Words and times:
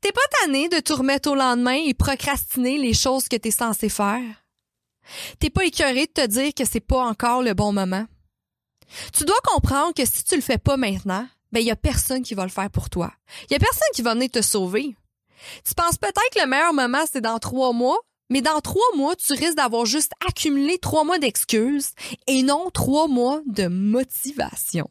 T'es 0.00 0.12
pas 0.12 0.20
tanné 0.40 0.68
de 0.68 0.78
te 0.80 0.92
remettre 0.92 1.30
au 1.30 1.34
lendemain 1.34 1.82
et 1.84 1.94
procrastiner 1.94 2.78
les 2.78 2.94
choses 2.94 3.28
que 3.28 3.36
t'es 3.36 3.50
censé 3.50 3.88
faire? 3.88 4.44
T'es 5.38 5.50
pas 5.50 5.64
écœuré 5.64 6.06
de 6.06 6.12
te 6.12 6.26
dire 6.26 6.52
que 6.54 6.64
c'est 6.64 6.80
pas 6.80 7.04
encore 7.04 7.42
le 7.42 7.54
bon 7.54 7.72
moment? 7.72 8.06
Tu 9.12 9.24
dois 9.24 9.40
comprendre 9.44 9.94
que 9.94 10.04
si 10.04 10.24
tu 10.24 10.36
le 10.36 10.42
fais 10.42 10.58
pas 10.58 10.76
maintenant, 10.76 11.26
ben 11.52 11.60
y 11.60 11.70
a 11.70 11.76
personne 11.76 12.22
qui 12.22 12.34
va 12.34 12.44
le 12.44 12.50
faire 12.50 12.70
pour 12.70 12.90
toi. 12.90 13.12
Y 13.50 13.54
a 13.54 13.58
personne 13.58 13.88
qui 13.94 14.02
va 14.02 14.14
venir 14.14 14.30
te 14.30 14.42
sauver. 14.42 14.96
Tu 15.64 15.74
penses 15.74 15.98
peut-être 15.98 16.34
que 16.34 16.40
le 16.40 16.46
meilleur 16.46 16.72
moment 16.72 17.04
c'est 17.10 17.20
dans 17.20 17.38
trois 17.38 17.72
mois, 17.72 17.98
mais 18.30 18.42
dans 18.42 18.60
trois 18.60 18.96
mois, 18.96 19.14
tu 19.14 19.32
risques 19.32 19.56
d'avoir 19.56 19.86
juste 19.86 20.12
accumulé 20.26 20.78
trois 20.78 21.04
mois 21.04 21.18
d'excuses 21.18 21.90
et 22.26 22.42
non 22.42 22.70
trois 22.70 23.06
mois 23.06 23.40
de 23.46 23.68
motivation. 23.68 24.90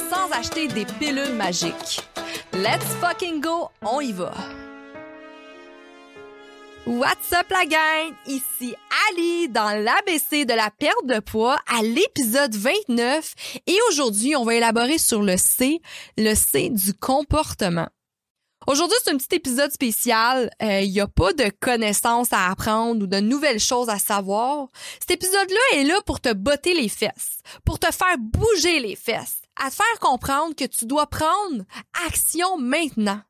sans 0.11 0.29
acheter 0.33 0.67
des 0.67 0.83
pilules 0.99 1.35
magiques. 1.35 2.01
Let's 2.51 2.85
fucking 2.99 3.39
go, 3.39 3.69
on 3.81 4.01
y 4.01 4.11
va! 4.11 4.33
What's 6.85 7.31
up 7.31 7.49
la 7.49 7.65
gang? 7.65 8.13
Ici 8.25 8.75
Ali 9.07 9.47
dans 9.47 9.81
l'ABC 9.81 10.45
de 10.45 10.53
la 10.53 10.69
perte 10.69 11.05
de 11.05 11.21
poids 11.21 11.57
à 11.65 11.81
l'épisode 11.81 12.53
29 12.53 13.61
et 13.67 13.77
aujourd'hui 13.89 14.35
on 14.35 14.43
va 14.43 14.55
élaborer 14.55 14.97
sur 14.97 15.21
le 15.21 15.37
C, 15.37 15.79
le 16.17 16.35
C 16.35 16.69
du 16.69 16.93
comportement. 16.93 17.87
Aujourd'hui, 18.67 18.97
c'est 19.03 19.11
un 19.11 19.17
petit 19.17 19.35
épisode 19.35 19.71
spécial. 19.71 20.51
Il 20.61 20.67
euh, 20.67 20.85
n'y 20.85 20.99
a 20.99 21.07
pas 21.07 21.33
de 21.33 21.51
connaissances 21.59 22.31
à 22.31 22.51
apprendre 22.51 23.03
ou 23.03 23.07
de 23.07 23.19
nouvelles 23.19 23.59
choses 23.59 23.89
à 23.89 23.97
savoir. 23.97 24.67
Cet 24.99 25.11
épisode-là 25.11 25.79
est 25.79 25.83
là 25.83 25.99
pour 26.05 26.19
te 26.19 26.31
botter 26.31 26.75
les 26.75 26.89
fesses, 26.89 27.39
pour 27.65 27.79
te 27.79 27.91
faire 27.91 28.17
bouger 28.19 28.79
les 28.79 28.95
fesses, 28.95 29.40
à 29.63 29.69
te 29.69 29.75
faire 29.75 29.99
comprendre 29.99 30.55
que 30.55 30.65
tu 30.65 30.85
dois 30.85 31.07
prendre 31.07 31.63
action 32.07 32.57
maintenant. 32.57 33.21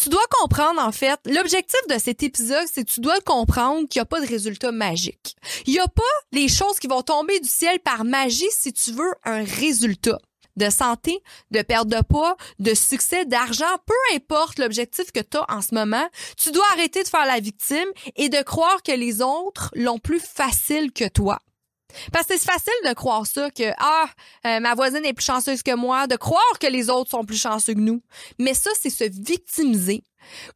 Tu 0.00 0.08
dois 0.08 0.24
comprendre, 0.30 0.80
en 0.80 0.92
fait, 0.92 1.18
l'objectif 1.24 1.80
de 1.88 1.98
cet 1.98 2.22
épisode, 2.22 2.66
c'est 2.70 2.84
que 2.84 2.90
tu 2.90 3.00
dois 3.00 3.20
comprendre 3.20 3.88
qu'il 3.88 4.00
n'y 4.00 4.02
a 4.02 4.06
pas 4.06 4.20
de 4.20 4.26
résultat 4.26 4.72
magique. 4.72 5.36
Il 5.66 5.72
n'y 5.72 5.78
a 5.78 5.88
pas 5.88 6.02
les 6.32 6.48
choses 6.48 6.78
qui 6.78 6.88
vont 6.88 7.02
tomber 7.02 7.40
du 7.40 7.48
ciel 7.48 7.78
par 7.80 8.04
magie 8.04 8.50
si 8.50 8.72
tu 8.72 8.92
veux 8.92 9.14
un 9.24 9.44
résultat 9.44 10.18
de 10.56 10.68
santé, 10.68 11.22
de 11.50 11.62
perte 11.62 11.88
de 11.88 12.02
poids, 12.02 12.36
de 12.58 12.74
succès, 12.74 13.24
d'argent, 13.24 13.78
peu 13.86 13.94
importe 14.14 14.58
l'objectif 14.58 15.10
que 15.10 15.20
tu 15.20 15.38
as 15.38 15.46
en 15.48 15.62
ce 15.62 15.74
moment, 15.74 16.06
tu 16.36 16.50
dois 16.50 16.66
arrêter 16.72 17.02
de 17.02 17.08
faire 17.08 17.24
la 17.24 17.40
victime 17.40 17.88
et 18.16 18.28
de 18.28 18.42
croire 18.42 18.82
que 18.82 18.92
les 18.92 19.22
autres 19.22 19.70
l'ont 19.74 19.98
plus 19.98 20.20
facile 20.20 20.92
que 20.92 21.08
toi. 21.08 21.38
Parce 22.12 22.26
que 22.26 22.36
c'est 22.36 22.50
facile 22.50 22.72
de 22.88 22.92
croire 22.94 23.26
ça, 23.26 23.50
que 23.50 23.72
ah, 23.78 24.06
euh, 24.46 24.60
ma 24.60 24.74
voisine 24.74 25.04
est 25.04 25.12
plus 25.12 25.24
chanceuse 25.24 25.62
que 25.62 25.74
moi, 25.74 26.06
de 26.06 26.16
croire 26.16 26.58
que 26.60 26.66
les 26.66 26.90
autres 26.90 27.10
sont 27.10 27.24
plus 27.24 27.40
chanceux 27.40 27.74
que 27.74 27.80
nous. 27.80 28.02
Mais 28.38 28.54
ça, 28.54 28.70
c'est 28.80 28.90
se 28.90 29.04
victimiser. 29.04 30.02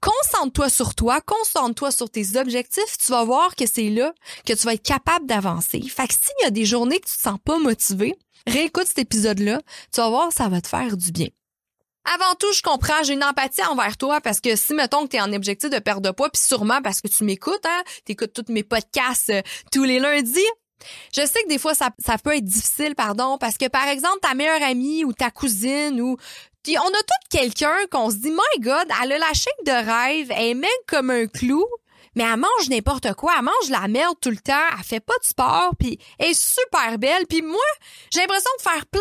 Concentre-toi 0.01 0.69
sur 0.69 0.95
toi, 0.95 1.21
concentre-toi 1.21 1.91
sur 1.91 2.09
tes 2.09 2.37
objectifs, 2.37 2.99
tu 3.05 3.11
vas 3.11 3.25
voir 3.25 3.57
que 3.57 3.67
c'est 3.67 3.89
là 3.89 4.13
que 4.45 4.53
tu 4.53 4.65
vas 4.65 4.75
être 4.75 4.83
capable 4.83 5.27
d'avancer. 5.27 5.81
Fait 5.83 6.07
que 6.07 6.15
s'il 6.15 6.45
y 6.45 6.47
a 6.47 6.51
des 6.51 6.65
journées 6.65 7.01
que 7.01 7.09
tu 7.09 7.17
te 7.17 7.21
sens 7.21 7.39
pas 7.45 7.59
motivé, 7.59 8.17
réécoute 8.47 8.87
cet 8.87 8.99
épisode-là, 8.99 9.61
tu 9.93 10.01
vas 10.01 10.09
voir, 10.09 10.33
ça 10.33 10.49
va 10.49 10.61
te 10.61 10.69
faire 10.69 10.97
du 10.97 11.11
bien. 11.11 11.29
Avant 12.15 12.37
tout, 12.39 12.53
je 12.53 12.63
comprends, 12.63 13.03
j'ai 13.03 13.15
une 13.15 13.25
empathie 13.25 13.65
envers 13.65 13.97
toi 13.97 14.21
parce 14.21 14.41
que 14.41 14.55
si 14.55 14.75
mettons 14.75 15.05
que 15.05 15.11
tu 15.11 15.17
es 15.17 15.21
en 15.21 15.33
objectif 15.33 15.71
de 15.71 15.81
perdre 15.81 16.03
de 16.03 16.11
poids, 16.13 16.31
puis 16.31 16.41
sûrement 16.41 16.81
parce 16.81 17.01
que 17.01 17.09
tu 17.09 17.25
m'écoutes, 17.25 17.67
hein, 17.67 17.83
tu 18.05 18.13
écoutes 18.13 18.33
tous 18.33 18.53
mes 18.53 18.63
podcasts 18.63 19.31
euh, 19.31 19.43
tous 19.73 19.83
les 19.83 19.99
lundis, 19.99 20.39
je 21.15 21.23
sais 21.23 21.43
que 21.43 21.49
des 21.49 21.59
fois, 21.59 21.75
ça, 21.75 21.91
peut 22.23 22.37
être 22.37 22.45
difficile, 22.45 22.95
pardon, 22.95 23.39
parce 23.39 23.57
que, 23.57 23.69
par 23.69 23.87
exemple, 23.89 24.21
ta 24.23 24.35
meilleure 24.35 24.63
amie 24.63 25.05
ou 25.05 25.13
ta 25.13 25.31
cousine 25.31 26.01
ou 26.01 26.17
on 26.75 26.89
a 26.89 27.03
tout 27.03 27.29
quelqu'un 27.31 27.77
qu'on 27.91 28.11
se 28.11 28.17
dit, 28.17 28.31
my 28.31 28.61
God, 28.61 28.87
elle 29.03 29.13
a 29.13 29.19
la 29.19 29.33
chaîne 29.35 29.65
de 29.65 29.71
rêve, 29.71 30.31
elle 30.31 30.47
est 30.47 30.55
même 30.55 30.71
comme 30.89 31.11
un 31.11 31.27
clou, 31.27 31.65
mais 32.17 32.25
elle 32.25 32.41
mange 32.41 32.69
n'importe 32.71 33.13
quoi, 33.15 33.35
elle 33.39 33.45
mange 33.45 33.71
la 33.71 33.87
merde 33.89 34.17
tout 34.21 34.31
le 34.31 34.39
temps, 34.39 34.55
elle 34.77 34.85
fait 34.85 35.01
pas 35.01 35.17
de 35.23 35.27
sport, 35.27 35.75
puis 35.79 35.99
elle 36.19 36.31
est 36.31 36.35
super 36.35 36.99
belle, 36.99 37.27
puis 37.29 37.43
moi, 37.43 37.61
j'ai 38.13 38.21
l'impression 38.21 38.51
de 38.59 38.63
faire 38.63 38.87
plein, 38.87 39.01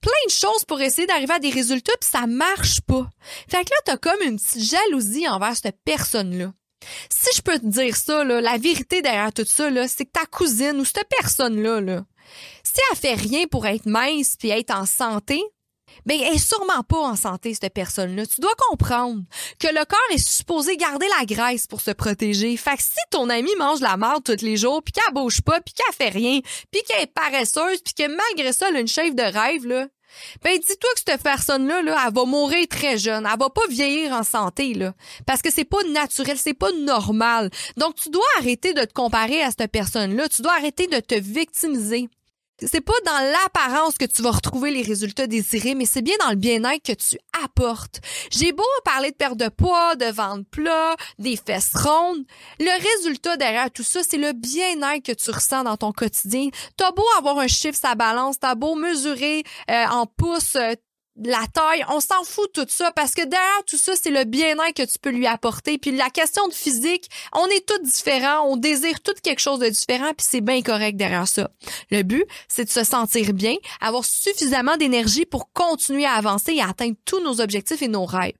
plein 0.00 0.10
de 0.26 0.32
choses 0.32 0.64
pour 0.66 0.80
essayer 0.80 1.06
d'arriver 1.06 1.34
à 1.34 1.38
des 1.38 1.50
résultats, 1.50 1.94
puis 2.00 2.10
ça 2.10 2.26
marche 2.26 2.80
pas. 2.82 3.08
Fait 3.48 3.64
que 3.64 3.70
là, 3.70 3.76
t'as 3.84 3.96
comme 3.96 4.20
une 4.22 4.36
petite 4.36 4.62
jalousie 4.62 5.28
envers 5.28 5.56
cette 5.56 5.78
personne-là. 5.84 6.52
Si 7.10 7.36
je 7.36 7.42
peux 7.42 7.58
te 7.58 7.66
dire 7.66 7.96
ça, 7.96 8.24
la 8.24 8.58
vérité 8.58 9.02
derrière 9.02 9.32
tout 9.32 9.44
ça, 9.46 9.68
c'est 9.88 10.04
que 10.04 10.12
ta 10.12 10.26
cousine 10.26 10.80
ou 10.80 10.84
cette 10.84 11.08
personne-là, 11.08 11.80
là, 11.80 12.04
si 12.62 12.80
elle 12.90 12.98
fait 12.98 13.14
rien 13.14 13.46
pour 13.46 13.66
être 13.66 13.86
mince 13.86 14.36
puis 14.38 14.50
être 14.50 14.74
en 14.74 14.86
santé, 14.86 15.42
ben 16.06 16.18
elle 16.20 16.34
est 16.34 16.38
sûrement 16.38 16.82
pas 16.82 16.98
en 16.98 17.16
santé 17.16 17.54
cette 17.54 17.72
personne-là. 17.72 18.26
Tu 18.26 18.40
dois 18.40 18.54
comprendre 18.68 19.22
que 19.58 19.68
le 19.68 19.84
corps 19.84 19.98
est 20.10 20.18
supposé 20.18 20.76
garder 20.76 21.06
la 21.18 21.24
graisse 21.24 21.66
pour 21.66 21.80
se 21.80 21.90
protéger. 21.90 22.56
Fait 22.56 22.76
que 22.76 22.82
si 22.82 22.98
ton 23.10 23.28
ami 23.28 23.50
mange 23.58 23.80
la 23.80 23.96
merde 23.96 24.22
tous 24.24 24.44
les 24.44 24.56
jours, 24.56 24.82
puis 24.82 24.92
qu'elle 24.92 25.14
bouge 25.14 25.40
pas, 25.42 25.60
puis 25.60 25.74
qu'elle 25.74 25.94
fait 25.94 26.16
rien, 26.16 26.40
puis 26.70 26.82
qu'elle 26.82 27.02
est 27.02 27.12
paresseuse, 27.12 27.80
puis 27.82 27.94
que 27.94 28.06
malgré 28.06 28.52
ça 28.52 28.68
elle 28.68 28.76
a 28.76 28.80
une 28.80 28.88
chef 28.88 29.14
de 29.14 29.22
rêve 29.22 29.66
là, 29.66 29.86
ben 30.42 30.58
dis-toi 30.58 30.90
que 30.94 31.00
cette 31.06 31.22
personne-là, 31.22 31.82
là, 31.82 32.04
elle 32.06 32.14
va 32.14 32.24
mourir 32.24 32.66
très 32.68 32.98
jeune. 32.98 33.26
Elle 33.30 33.38
va 33.38 33.50
pas 33.50 33.66
vieillir 33.68 34.12
en 34.12 34.22
santé, 34.22 34.74
là. 34.74 34.94
Parce 35.26 35.42
que 35.42 35.50
c'est 35.50 35.64
pas 35.64 35.82
naturel, 35.92 36.38
c'est 36.38 36.54
pas 36.54 36.72
normal. 36.72 37.50
Donc, 37.76 37.94
tu 37.96 38.10
dois 38.10 38.24
arrêter 38.38 38.74
de 38.74 38.84
te 38.84 38.92
comparer 38.92 39.42
à 39.42 39.50
cette 39.50 39.70
personne-là. 39.70 40.28
Tu 40.28 40.42
dois 40.42 40.54
arrêter 40.54 40.86
de 40.86 41.00
te 41.00 41.14
victimiser 41.14 42.08
c'est 42.66 42.80
pas 42.80 42.92
dans 43.04 43.32
l'apparence 43.32 43.94
que 43.94 44.04
tu 44.04 44.22
vas 44.22 44.30
retrouver 44.30 44.70
les 44.70 44.82
résultats 44.82 45.26
désirés, 45.26 45.74
mais 45.74 45.86
c'est 45.86 46.02
bien 46.02 46.16
dans 46.20 46.30
le 46.30 46.36
bien-être 46.36 46.82
que 46.82 46.92
tu 46.92 47.18
apportes. 47.44 48.00
J'ai 48.30 48.52
beau 48.52 48.64
parler 48.84 49.10
de 49.10 49.16
perte 49.16 49.36
de 49.36 49.48
poids, 49.48 49.94
de 49.96 50.06
ventre 50.06 50.48
plat, 50.50 50.96
des 51.18 51.36
fesses 51.36 51.72
rondes, 51.74 52.24
le 52.58 52.96
résultat 52.96 53.36
derrière 53.36 53.70
tout 53.70 53.82
ça, 53.82 54.00
c'est 54.02 54.16
le 54.16 54.32
bien-être 54.32 55.04
que 55.04 55.12
tu 55.12 55.30
ressens 55.30 55.64
dans 55.64 55.76
ton 55.76 55.92
quotidien. 55.92 56.48
T'as 56.76 56.90
beau 56.92 57.04
avoir 57.16 57.38
un 57.38 57.48
chiffre 57.48 57.78
sa 57.78 57.94
balance, 57.94 58.40
t'as 58.40 58.54
beau 58.54 58.74
mesurer 58.74 59.44
euh, 59.70 59.84
en 59.90 60.06
pouces 60.06 60.56
euh, 60.56 60.74
la 61.24 61.44
taille, 61.52 61.84
on 61.88 62.00
s'en 62.00 62.22
fout 62.24 62.54
de 62.54 62.62
tout 62.62 62.70
ça 62.70 62.92
parce 62.92 63.14
que 63.14 63.24
derrière 63.24 63.64
tout 63.66 63.76
ça, 63.76 63.92
c'est 64.00 64.10
le 64.10 64.24
bien-être 64.24 64.74
que 64.74 64.84
tu 64.84 64.98
peux 65.00 65.10
lui 65.10 65.26
apporter. 65.26 65.78
Puis 65.78 65.92
la 65.92 66.10
question 66.10 66.46
de 66.48 66.52
physique, 66.52 67.08
on 67.32 67.46
est 67.46 67.66
tous 67.66 67.82
différents, 67.82 68.46
on 68.48 68.56
désire 68.56 69.00
tout 69.00 69.14
quelque 69.22 69.40
chose 69.40 69.58
de 69.58 69.68
différent, 69.68 70.12
puis 70.16 70.26
c'est 70.28 70.40
bien 70.40 70.62
correct 70.62 70.96
derrière 70.96 71.26
ça. 71.26 71.50
Le 71.90 72.02
but, 72.02 72.24
c'est 72.48 72.64
de 72.64 72.70
se 72.70 72.84
sentir 72.84 73.32
bien, 73.32 73.54
avoir 73.80 74.04
suffisamment 74.04 74.76
d'énergie 74.76 75.26
pour 75.26 75.52
continuer 75.52 76.06
à 76.06 76.12
avancer 76.12 76.54
et 76.54 76.60
à 76.60 76.68
atteindre 76.68 76.96
tous 77.04 77.20
nos 77.20 77.40
objectifs 77.40 77.82
et 77.82 77.88
nos 77.88 78.04
rêves. 78.04 78.34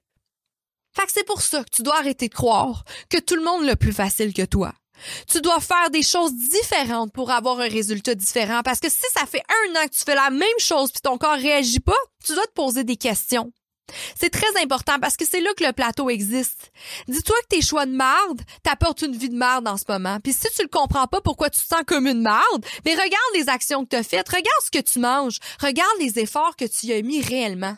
Fait 0.94 1.06
que 1.06 1.12
c'est 1.12 1.26
pour 1.26 1.42
ça 1.42 1.62
que 1.62 1.70
tu 1.70 1.82
dois 1.82 1.98
arrêter 1.98 2.28
de 2.28 2.34
croire 2.34 2.84
que 3.08 3.18
tout 3.18 3.36
le 3.36 3.44
monde 3.44 3.64
l'a 3.64 3.76
plus 3.76 3.92
facile 3.92 4.32
que 4.32 4.42
toi. 4.44 4.72
Tu 5.28 5.40
dois 5.40 5.60
faire 5.60 5.90
des 5.90 6.02
choses 6.02 6.34
différentes 6.34 7.12
pour 7.12 7.30
avoir 7.30 7.60
un 7.60 7.68
résultat 7.68 8.14
différent 8.14 8.62
parce 8.64 8.80
que 8.80 8.90
si 8.90 9.04
ça 9.14 9.26
fait 9.26 9.42
un 9.48 9.80
an 9.80 9.84
que 9.86 9.94
tu 9.94 10.04
fais 10.04 10.14
la 10.14 10.30
même 10.30 10.48
chose 10.58 10.90
puis 10.90 11.00
ton 11.00 11.18
corps 11.18 11.36
réagit 11.36 11.80
pas, 11.80 11.96
tu 12.24 12.34
dois 12.34 12.46
te 12.46 12.52
poser 12.52 12.84
des 12.84 12.96
questions. 12.96 13.52
C'est 14.18 14.30
très 14.30 14.60
important 14.62 14.98
parce 15.00 15.16
que 15.16 15.24
c'est 15.24 15.40
là 15.40 15.50
que 15.56 15.64
le 15.64 15.72
plateau 15.72 16.10
existe. 16.10 16.72
Dis-toi 17.08 17.36
que 17.42 17.56
tes 17.56 17.62
choix 17.62 17.86
de 17.86 17.92
marde 17.92 18.42
t'apportent 18.62 19.02
une 19.02 19.16
vie 19.16 19.30
de 19.30 19.36
marde 19.36 19.66
en 19.66 19.76
ce 19.76 19.84
moment. 19.88 20.18
Puis 20.22 20.32
si 20.32 20.46
tu 20.54 20.62
le 20.62 20.68
comprends 20.68 21.06
pas 21.06 21.20
pourquoi 21.20 21.50
tu 21.50 21.60
te 21.60 21.66
sens 21.66 21.82
comme 21.86 22.06
une 22.06 22.22
marde, 22.22 22.66
mais 22.84 22.92
regarde 22.92 23.34
les 23.34 23.48
actions 23.48 23.84
que 23.84 23.90
tu 23.90 23.96
as 23.96 24.02
faites, 24.02 24.28
regarde 24.28 24.64
ce 24.64 24.70
que 24.70 24.82
tu 24.82 24.98
manges, 24.98 25.38
regarde 25.60 25.90
les 26.00 26.18
efforts 26.18 26.56
que 26.56 26.66
tu 26.66 26.92
as 26.92 27.02
mis 27.02 27.22
réellement. 27.22 27.76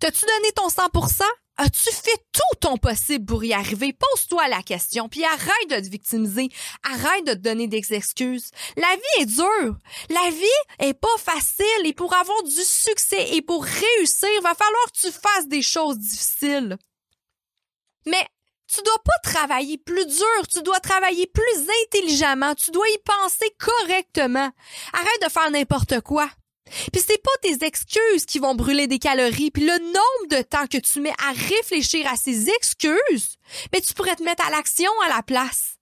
T'as-tu 0.00 0.20
donné 0.20 0.52
ton 0.52 0.68
100%? 0.68 1.22
As-tu 1.60 1.90
fait 1.90 2.24
tout 2.32 2.58
ton 2.60 2.76
possible 2.76 3.26
pour 3.26 3.42
y 3.42 3.52
arriver? 3.52 3.92
Pose-toi 3.92 4.46
la 4.46 4.62
question, 4.62 5.08
puis 5.08 5.24
arrête 5.24 5.70
de 5.70 5.80
te 5.80 5.90
victimiser. 5.90 6.50
Arrête 6.84 7.26
de 7.26 7.32
te 7.32 7.38
donner 7.38 7.66
des 7.66 7.92
excuses. 7.92 8.52
La 8.76 8.94
vie 8.94 9.22
est 9.22 9.26
dure. 9.26 9.76
La 10.08 10.30
vie 10.30 10.46
est 10.78 10.94
pas 10.94 11.08
facile 11.18 11.84
et 11.84 11.92
pour 11.92 12.14
avoir 12.14 12.44
du 12.44 12.62
succès 12.62 13.34
et 13.34 13.42
pour 13.42 13.64
réussir, 13.64 14.28
va 14.42 14.54
falloir 14.54 14.92
que 14.92 15.00
tu 15.00 15.10
fasses 15.10 15.48
des 15.48 15.62
choses 15.62 15.98
difficiles. 15.98 16.78
Mais 18.06 18.24
tu 18.72 18.80
dois 18.82 19.02
pas 19.04 19.30
travailler 19.30 19.78
plus 19.78 20.06
dur, 20.06 20.46
tu 20.52 20.62
dois 20.62 20.78
travailler 20.78 21.26
plus 21.26 21.66
intelligemment, 21.84 22.54
tu 22.54 22.70
dois 22.70 22.88
y 22.88 22.98
penser 22.98 23.50
correctement. 23.58 24.50
Arrête 24.92 25.22
de 25.24 25.28
faire 25.28 25.50
n'importe 25.50 26.00
quoi. 26.02 26.30
Puis 26.92 27.02
c'est 27.06 27.22
pas 27.22 27.30
tes 27.42 27.64
excuses 27.64 28.26
qui 28.26 28.38
vont 28.38 28.54
brûler 28.54 28.86
des 28.86 28.98
calories, 28.98 29.50
puis 29.50 29.64
le 29.64 29.78
nombre 29.78 30.36
de 30.36 30.42
temps 30.42 30.66
que 30.66 30.78
tu 30.78 31.00
mets 31.00 31.14
à 31.26 31.32
réfléchir 31.32 32.06
à 32.10 32.16
ces 32.16 32.48
excuses, 32.50 33.36
mais 33.72 33.80
tu 33.80 33.94
pourrais 33.94 34.16
te 34.16 34.22
mettre 34.22 34.46
à 34.46 34.50
l'action 34.50 34.90
à 35.06 35.08
la 35.08 35.22
place. 35.22 35.76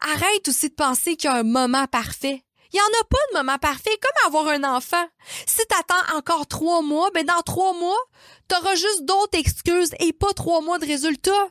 Arrête 0.00 0.48
aussi 0.48 0.68
de 0.68 0.74
penser 0.74 1.16
qu'il 1.16 1.30
y 1.30 1.32
a 1.32 1.36
un 1.36 1.42
moment 1.42 1.86
parfait. 1.86 2.42
Il 2.72 2.76
y 2.76 2.80
en 2.80 3.00
a 3.00 3.04
pas 3.04 3.18
de 3.32 3.38
moment 3.38 3.58
parfait, 3.58 3.98
comme 4.00 4.26
avoir 4.26 4.48
un 4.48 4.76
enfant. 4.76 5.04
Si 5.46 5.60
t'attends 5.66 6.16
encore 6.16 6.46
trois 6.46 6.82
mois, 6.82 7.10
ben 7.12 7.26
dans 7.26 7.42
trois 7.42 7.72
mois, 7.72 7.98
t'auras 8.46 8.76
juste 8.76 9.04
d'autres 9.04 9.38
excuses 9.38 9.90
et 9.98 10.12
pas 10.12 10.32
trois 10.34 10.60
mois 10.60 10.78
de 10.78 10.86
résultats. 10.86 11.48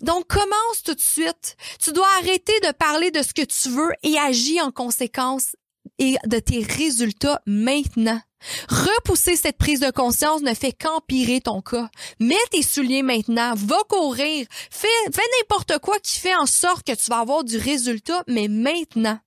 Donc 0.00 0.26
commence 0.26 0.82
tout 0.84 0.94
de 0.94 1.00
suite. 1.00 1.56
Tu 1.82 1.92
dois 1.92 2.08
arrêter 2.18 2.58
de 2.60 2.72
parler 2.72 3.10
de 3.10 3.22
ce 3.22 3.34
que 3.34 3.42
tu 3.42 3.68
veux 3.68 3.92
et 4.02 4.18
agir 4.18 4.64
en 4.64 4.70
conséquence 4.70 5.54
et 5.98 6.16
de 6.26 6.38
tes 6.38 6.62
résultats 6.62 7.40
maintenant. 7.46 8.20
Repousser 8.68 9.36
cette 9.36 9.56
prise 9.56 9.80
de 9.80 9.90
conscience 9.90 10.42
ne 10.42 10.54
fait 10.54 10.72
qu'empirer 10.72 11.40
ton 11.40 11.62
cas. 11.62 11.88
Mets 12.20 12.36
tes 12.50 12.62
souliers 12.62 13.02
maintenant, 13.02 13.54
va 13.56 13.78
courir, 13.88 14.46
fais, 14.70 14.88
fais 15.12 15.22
n'importe 15.40 15.78
quoi 15.78 15.98
qui 16.00 16.18
fait 16.18 16.36
en 16.36 16.46
sorte 16.46 16.86
que 16.86 16.94
tu 16.94 17.10
vas 17.10 17.20
avoir 17.20 17.44
du 17.44 17.56
résultat, 17.56 18.22
mais 18.28 18.48
maintenant. 18.48 19.18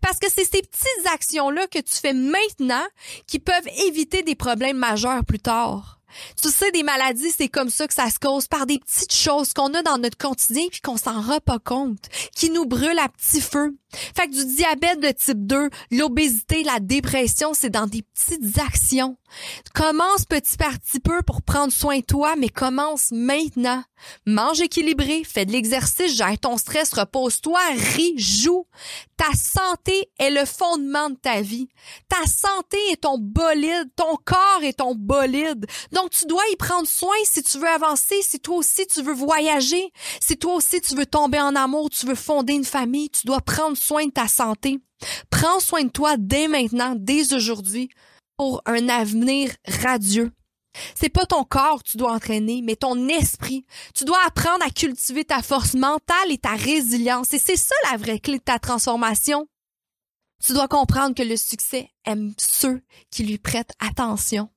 Parce 0.00 0.18
que 0.18 0.28
c'est 0.28 0.44
ces 0.44 0.62
petites 0.62 1.06
actions-là 1.12 1.66
que 1.66 1.80
tu 1.80 1.94
fais 1.94 2.12
maintenant 2.12 2.84
qui 3.26 3.38
peuvent 3.38 3.68
éviter 3.86 4.22
des 4.22 4.34
problèmes 4.34 4.76
majeurs 4.76 5.24
plus 5.24 5.40
tard. 5.40 6.00
Tu 6.40 6.48
sais, 6.48 6.70
des 6.70 6.84
maladies, 6.84 7.32
c'est 7.36 7.48
comme 7.48 7.70
ça 7.70 7.88
que 7.88 7.94
ça 7.94 8.08
se 8.08 8.20
cause 8.20 8.46
par 8.46 8.66
des 8.66 8.78
petites 8.78 9.12
choses 9.12 9.52
qu'on 9.52 9.74
a 9.74 9.82
dans 9.82 9.98
notre 9.98 10.16
quotidien 10.16 10.66
puis 10.70 10.80
qu'on 10.80 10.96
s'en 10.96 11.20
rend 11.20 11.40
pas 11.40 11.58
compte, 11.58 12.08
qui 12.36 12.50
nous 12.50 12.66
brûlent 12.66 13.00
à 13.00 13.08
petit 13.08 13.40
feu. 13.40 13.76
Fait 14.16 14.28
que 14.28 14.34
du 14.34 14.54
diabète 14.54 15.00
de 15.00 15.10
type 15.10 15.46
2, 15.46 15.70
l'obésité, 15.90 16.62
la 16.62 16.80
dépression, 16.80 17.52
c'est 17.54 17.70
dans 17.70 17.86
des 17.86 18.02
petites 18.02 18.58
actions. 18.58 19.16
Commence 19.74 20.24
petit 20.24 20.56
par 20.56 20.78
petit 20.78 21.00
peu 21.00 21.22
pour 21.22 21.42
prendre 21.42 21.72
soin 21.72 21.98
de 21.98 22.04
toi, 22.04 22.36
mais 22.36 22.48
commence 22.48 23.10
maintenant. 23.10 23.82
Mange 24.26 24.60
équilibré, 24.60 25.22
fais 25.24 25.46
de 25.46 25.52
l'exercice, 25.52 26.16
gère 26.16 26.38
ton 26.38 26.56
stress, 26.56 26.92
repose-toi, 26.92 27.60
ris, 27.94 28.14
joue. 28.18 28.66
Ta 29.16 29.32
santé 29.34 30.10
est 30.18 30.30
le 30.30 30.44
fondement 30.44 31.10
de 31.10 31.16
ta 31.16 31.40
vie. 31.40 31.68
Ta 32.08 32.26
santé 32.26 32.76
est 32.90 33.02
ton 33.02 33.18
bolide, 33.18 33.90
ton 33.96 34.16
corps 34.24 34.62
est 34.62 34.78
ton 34.78 34.94
bolide. 34.94 35.66
Donc 35.92 36.10
tu 36.10 36.26
dois 36.26 36.42
y 36.52 36.56
prendre 36.56 36.86
soin 36.86 37.14
si 37.24 37.42
tu 37.42 37.58
veux 37.58 37.68
avancer, 37.68 38.20
si 38.22 38.40
toi 38.40 38.56
aussi 38.56 38.86
tu 38.86 39.02
veux 39.02 39.14
voyager, 39.14 39.92
si 40.20 40.36
toi 40.36 40.54
aussi 40.54 40.80
tu 40.80 40.94
veux 40.94 41.06
tomber 41.06 41.40
en 41.40 41.54
amour, 41.54 41.90
tu 41.90 42.06
veux 42.06 42.14
fonder 42.14 42.54
une 42.54 42.64
famille, 42.64 43.10
tu 43.10 43.26
dois 43.26 43.40
prendre 43.40 43.76
soin 43.84 44.06
de 44.06 44.12
ta 44.12 44.28
santé. 44.28 44.80
Prends 45.30 45.60
soin 45.60 45.84
de 45.84 45.90
toi 45.90 46.16
dès 46.16 46.48
maintenant, 46.48 46.94
dès 46.96 47.34
aujourd'hui, 47.34 47.90
pour 48.36 48.62
un 48.66 48.88
avenir 48.88 49.50
radieux. 49.82 50.32
C'est 50.94 51.08
pas 51.08 51.26
ton 51.26 51.44
corps 51.44 51.82
que 51.82 51.90
tu 51.90 51.96
dois 51.98 52.12
entraîner, 52.12 52.62
mais 52.62 52.76
ton 52.76 53.08
esprit. 53.08 53.64
Tu 53.94 54.04
dois 54.04 54.18
apprendre 54.26 54.64
à 54.64 54.70
cultiver 54.70 55.24
ta 55.24 55.42
force 55.42 55.74
mentale 55.74 56.30
et 56.30 56.38
ta 56.38 56.54
résilience. 56.54 57.32
Et 57.32 57.38
c'est 57.38 57.56
ça 57.56 57.74
la 57.90 57.96
vraie 57.96 58.18
clé 58.18 58.38
de 58.38 58.42
ta 58.42 58.58
transformation. 58.58 59.46
Tu 60.44 60.52
dois 60.52 60.68
comprendre 60.68 61.14
que 61.14 61.22
le 61.22 61.36
succès 61.36 61.90
aime 62.04 62.34
ceux 62.38 62.82
qui 63.10 63.22
lui 63.22 63.38
prêtent 63.38 63.72
attention. 63.78 64.50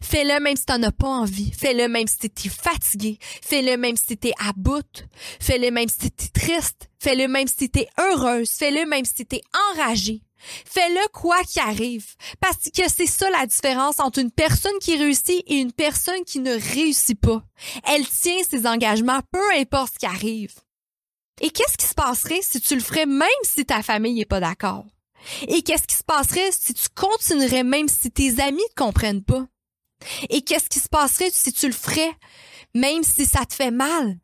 Fais-le 0.00 0.40
même 0.40 0.56
si 0.56 0.64
t'en 0.64 0.82
as 0.82 0.92
pas 0.92 1.08
envie. 1.08 1.52
Fais-le 1.52 1.88
même 1.88 2.06
si 2.06 2.30
t'es 2.30 2.48
fatigué. 2.48 3.18
Fais-le 3.42 3.76
même 3.76 3.96
si 3.96 4.16
t'es 4.16 4.32
à 4.38 4.52
bout. 4.54 5.04
Fais-le 5.40 5.70
même 5.70 5.88
si 5.88 6.10
t'es 6.10 6.28
triste. 6.28 6.88
Fais-le 7.00 7.28
même 7.28 7.48
si 7.48 7.68
t'es 7.68 7.88
heureuse. 7.98 8.50
Fais-le 8.50 8.86
même 8.86 9.04
si 9.04 9.26
t'es 9.26 9.42
enragé. 9.72 10.22
Fais-le 10.38 11.08
quoi 11.12 11.42
qu'il 11.42 11.62
arrive. 11.62 12.06
Parce 12.40 12.70
que 12.74 12.88
c'est 12.88 13.06
ça 13.06 13.28
la 13.30 13.46
différence 13.46 13.98
entre 13.98 14.20
une 14.20 14.30
personne 14.30 14.78
qui 14.80 14.96
réussit 14.96 15.42
et 15.46 15.56
une 15.56 15.72
personne 15.72 16.24
qui 16.24 16.38
ne 16.38 16.52
réussit 16.74 17.20
pas. 17.20 17.42
Elle 17.84 18.06
tient 18.06 18.42
ses 18.48 18.66
engagements, 18.66 19.20
peu 19.32 19.52
importe 19.56 19.94
ce 19.94 19.98
qui 19.98 20.06
arrive. 20.06 20.54
Et 21.40 21.50
qu'est-ce 21.50 21.76
qui 21.76 21.86
se 21.86 21.94
passerait 21.94 22.42
si 22.42 22.60
tu 22.60 22.74
le 22.74 22.80
ferais 22.80 23.06
même 23.06 23.28
si 23.42 23.64
ta 23.64 23.82
famille 23.82 24.14
n'est 24.14 24.24
pas 24.24 24.40
d'accord? 24.40 24.86
Et 25.48 25.62
qu'est-ce 25.62 25.86
qui 25.86 25.96
se 25.96 26.04
passerait 26.04 26.50
si 26.52 26.74
tu 26.74 26.86
continuerais 26.94 27.64
même 27.64 27.88
si 27.88 28.10
tes 28.10 28.40
amis 28.40 28.58
ne 28.58 28.84
comprennent 28.84 29.24
pas? 29.24 29.46
Et 30.28 30.42
qu'est-ce 30.42 30.68
qui 30.68 30.80
se 30.80 30.88
passerait 30.88 31.30
si 31.32 31.52
tu 31.52 31.66
le 31.66 31.72
ferais, 31.72 32.12
même 32.74 33.02
si 33.02 33.26
ça 33.26 33.44
te 33.44 33.54
fait 33.54 33.70
mal? 33.70 34.18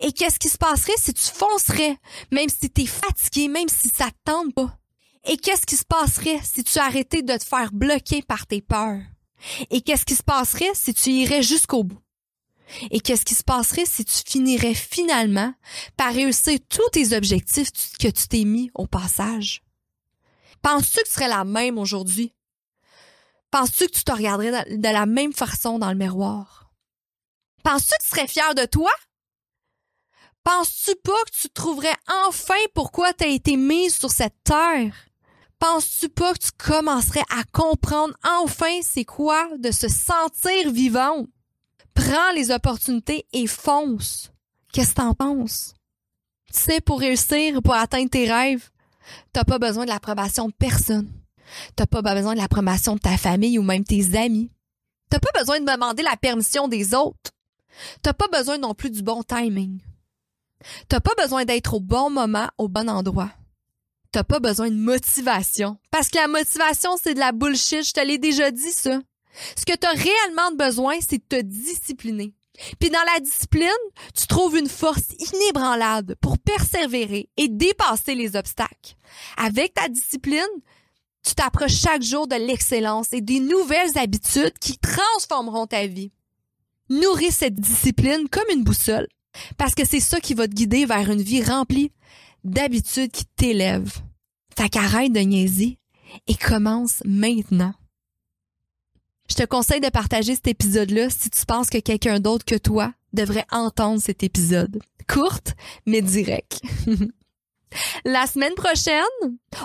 Et 0.00 0.12
qu'est-ce 0.12 0.38
qui 0.38 0.48
se 0.48 0.58
passerait 0.58 0.96
si 0.98 1.14
tu 1.14 1.24
foncerais, 1.24 1.96
même 2.30 2.48
si 2.48 2.70
tu 2.70 2.82
es 2.82 2.86
fatigué, 2.86 3.48
même 3.48 3.68
si 3.68 3.88
ça 3.88 4.10
te 4.10 4.16
tente 4.24 4.54
pas? 4.54 4.76
Et 5.24 5.36
qu'est-ce 5.36 5.66
qui 5.66 5.76
se 5.76 5.84
passerait 5.84 6.40
si 6.42 6.64
tu 6.64 6.78
arrêtais 6.78 7.22
de 7.22 7.36
te 7.36 7.44
faire 7.44 7.72
bloquer 7.72 8.22
par 8.22 8.46
tes 8.46 8.62
peurs? 8.62 9.00
Et 9.70 9.80
qu'est-ce 9.80 10.04
qui 10.04 10.14
se 10.14 10.22
passerait 10.22 10.70
si 10.74 10.94
tu 10.94 11.10
irais 11.10 11.42
jusqu'au 11.42 11.84
bout? 11.84 12.00
Et 12.90 13.00
qu'est-ce 13.00 13.24
qui 13.24 13.34
se 13.34 13.42
passerait 13.42 13.86
si 13.86 14.04
tu 14.04 14.22
finirais 14.26 14.74
finalement 14.74 15.52
par 15.96 16.14
réussir 16.14 16.58
tous 16.68 16.88
tes 16.92 17.16
objectifs 17.16 17.70
que 17.98 18.08
tu 18.08 18.28
t'es 18.28 18.44
mis 18.44 18.70
au 18.74 18.86
passage? 18.86 19.62
Penses-tu 20.62 20.98
que 20.98 21.08
tu 21.08 21.10
serais 21.10 21.28
la 21.28 21.44
même 21.44 21.78
aujourd'hui? 21.78 22.32
Penses-tu 23.50 23.86
que 23.86 23.92
tu 23.92 24.04
te 24.04 24.12
regarderais 24.12 24.76
de 24.76 24.88
la 24.88 25.06
même 25.06 25.32
façon 25.32 25.78
dans 25.78 25.90
le 25.90 25.96
miroir? 25.96 26.70
Penses-tu 27.64 27.94
que 27.98 28.02
tu 28.02 28.08
serais 28.08 28.28
fier 28.28 28.54
de 28.54 28.64
toi? 28.64 28.90
Penses-tu 30.44 30.94
pas 31.02 31.24
que 31.24 31.38
tu 31.42 31.50
trouverais 31.50 31.96
enfin 32.26 32.54
pourquoi 32.74 33.12
tu 33.12 33.24
as 33.24 33.28
été 33.28 33.56
mise 33.56 33.96
sur 33.96 34.10
cette 34.10 34.42
terre? 34.44 34.94
Penses-tu 35.58 36.08
pas 36.08 36.32
que 36.32 36.38
tu 36.38 36.50
commencerais 36.52 37.24
à 37.28 37.44
comprendre 37.52 38.14
enfin 38.24 38.80
c'est 38.82 39.04
quoi 39.04 39.48
de 39.58 39.70
se 39.70 39.88
sentir 39.88 40.70
vivant? 40.70 41.26
Prends 41.92 42.30
les 42.34 42.50
opportunités 42.50 43.26
et 43.32 43.46
fonce. 43.46 44.30
Qu'est-ce 44.72 44.90
que 44.90 45.02
t'en 45.02 45.14
penses? 45.14 45.74
Tu 46.52 46.58
sais, 46.58 46.80
pour 46.80 47.00
réussir, 47.00 47.60
pour 47.62 47.74
atteindre 47.74 48.10
tes 48.10 48.32
rêves, 48.32 48.70
t'as 49.32 49.44
pas 49.44 49.58
besoin 49.58 49.84
de 49.84 49.90
l'approbation 49.90 50.48
de 50.48 50.54
personne. 50.54 51.12
T'as 51.76 51.86
pas 51.86 52.02
besoin 52.02 52.34
de 52.34 52.40
l'approbation 52.40 52.94
de 52.94 53.00
ta 53.00 53.16
famille 53.16 53.58
ou 53.58 53.62
même 53.62 53.84
tes 53.84 54.16
amis. 54.16 54.50
T'as 55.10 55.18
pas 55.18 55.38
besoin 55.38 55.60
de 55.60 55.70
demander 55.70 56.02
la 56.02 56.16
permission 56.16 56.68
des 56.68 56.94
autres. 56.94 57.32
T'as 58.02 58.12
pas 58.12 58.28
besoin 58.28 58.58
non 58.58 58.74
plus 58.74 58.90
du 58.90 59.02
bon 59.02 59.22
timing. 59.22 59.80
T'as 60.88 61.00
pas 61.00 61.14
besoin 61.20 61.44
d'être 61.44 61.74
au 61.74 61.80
bon 61.80 62.10
moment, 62.10 62.48
au 62.58 62.68
bon 62.68 62.88
endroit. 62.88 63.30
T'as 64.12 64.24
pas 64.24 64.40
besoin 64.40 64.70
de 64.70 64.76
motivation. 64.76 65.78
Parce 65.90 66.08
que 66.08 66.18
la 66.18 66.28
motivation, 66.28 66.96
c'est 67.00 67.14
de 67.14 67.20
la 67.20 67.32
bullshit. 67.32 67.86
Je 67.86 67.92
te 67.92 68.00
l'ai 68.00 68.18
déjà 68.18 68.50
dit, 68.50 68.72
ça. 68.72 69.00
Ce 69.56 69.64
que 69.64 69.76
t'as 69.76 69.92
réellement 69.92 70.52
besoin, 70.56 70.96
c'est 71.00 71.18
de 71.18 71.36
te 71.36 71.40
discipliner. 71.40 72.34
Puis 72.78 72.90
dans 72.90 73.04
la 73.14 73.20
discipline, 73.20 73.70
tu 74.14 74.26
trouves 74.26 74.56
une 74.56 74.68
force 74.68 75.14
inébranlable 75.32 76.16
pour 76.16 76.38
persévérer 76.38 77.30
et 77.36 77.48
dépasser 77.48 78.14
les 78.14 78.36
obstacles. 78.36 78.96
Avec 79.36 79.74
ta 79.74 79.88
discipline, 79.88 80.42
tu 81.22 81.34
t'approches 81.34 81.76
chaque 81.76 82.02
jour 82.02 82.26
de 82.26 82.36
l'excellence 82.36 83.12
et 83.12 83.20
des 83.20 83.40
nouvelles 83.40 83.96
habitudes 83.96 84.58
qui 84.60 84.78
transformeront 84.78 85.66
ta 85.66 85.86
vie. 85.86 86.12
Nourris 86.88 87.32
cette 87.32 87.54
discipline 87.54 88.28
comme 88.28 88.48
une 88.52 88.64
boussole, 88.64 89.06
parce 89.56 89.74
que 89.74 89.86
c'est 89.86 90.00
ça 90.00 90.20
qui 90.20 90.34
va 90.34 90.48
te 90.48 90.54
guider 90.54 90.86
vers 90.86 91.10
une 91.10 91.22
vie 91.22 91.42
remplie 91.42 91.92
d'habitudes 92.44 93.12
qui 93.12 93.24
t'élèvent. 93.36 93.98
Fait 94.56 94.68
qu'arrête 94.68 95.12
de 95.12 95.20
niaiser 95.20 95.78
et 96.26 96.34
commence 96.34 97.02
maintenant. 97.04 97.74
Je 99.28 99.36
te 99.36 99.44
conseille 99.44 99.80
de 99.80 99.88
partager 99.88 100.34
cet 100.34 100.48
épisode-là 100.48 101.08
si 101.10 101.30
tu 101.30 101.46
penses 101.46 101.70
que 101.70 101.78
quelqu'un 101.78 102.18
d'autre 102.18 102.44
que 102.44 102.56
toi 102.56 102.92
devrait 103.12 103.46
entendre 103.52 104.00
cet 104.00 104.24
épisode. 104.24 104.80
Courte, 105.08 105.54
mais 105.86 106.02
direct. 106.02 106.60
La 108.04 108.26
semaine 108.26 108.54
prochaine, 108.54 109.02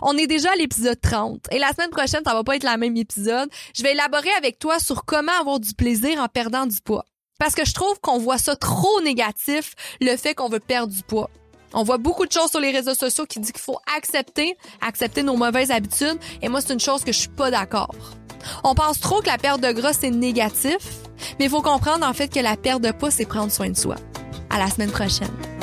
on 0.02 0.18
est 0.18 0.28
déjà 0.28 0.52
à 0.52 0.56
l'épisode 0.56 1.00
30. 1.00 1.48
Et 1.52 1.60
la 1.60 1.72
semaine 1.72 1.90
prochaine, 1.90 2.22
ça 2.26 2.34
va 2.34 2.44
pas 2.44 2.56
être 2.56 2.64
la 2.64 2.78
même 2.78 2.98
épisode. 2.98 3.50
Je 3.76 3.84
vais 3.84 3.92
élaborer 3.92 4.32
avec 4.38 4.60
toi 4.60 4.80
sur 4.80 5.06
comment 5.06 5.32
avoir 5.40 5.60
du 5.60 5.74
plaisir 5.74 6.20
en 6.20 6.28
perdant 6.28 6.66
du 6.66 6.80
poids. 6.82 7.06
Parce 7.40 7.56
que 7.56 7.66
je 7.66 7.74
trouve 7.74 8.00
qu'on 8.00 8.18
voit 8.18 8.38
ça 8.38 8.56
trop 8.56 9.02
négatif, 9.02 9.74
le 10.00 10.16
fait 10.16 10.36
qu'on 10.36 10.50
veut 10.50 10.60
perdre 10.60 10.94
du 10.94 11.04
poids. 11.04 11.30
On 11.74 11.84
voit 11.84 11.98
beaucoup 11.98 12.26
de 12.26 12.32
choses 12.32 12.52
sur 12.52 12.62
les 12.62 12.72
réseaux 12.72 12.94
sociaux 12.94 13.26
qui 13.26 13.40
disent 13.40 13.52
qu'il 13.52 13.62
faut 13.62 13.80
accepter, 13.98 14.56
accepter 14.80 15.24
nos 15.24 15.36
mauvaises 15.36 15.72
habitudes. 15.72 16.18
Et 16.42 16.48
moi, 16.48 16.62
c'est 16.62 16.74
une 16.74 16.80
chose 16.80 17.04
que 17.04 17.12
je 17.12 17.20
suis 17.20 17.30
pas 17.30 17.52
d'accord. 17.52 17.94
On 18.64 18.76
pense 18.76 19.00
trop 19.00 19.22
que 19.22 19.28
la 19.28 19.38
perte 19.38 19.60
de 19.60 19.72
gras, 19.72 19.92
c'est 19.92 20.12
négatif. 20.12 20.78
Mais 21.40 21.46
il 21.46 21.50
faut 21.50 21.62
comprendre, 21.62 22.08
en 22.08 22.14
fait, 22.14 22.30
que 22.30 22.40
la 22.40 22.56
perte 22.56 22.82
de 22.82 22.92
poids, 22.92 23.12
c'est 23.12 23.26
prendre 23.26 23.52
soin 23.52 23.70
de 23.70 23.76
soi. 23.76 23.96
À 24.50 24.58
la 24.58 24.70
semaine 24.70 24.92
prochaine. 24.92 25.55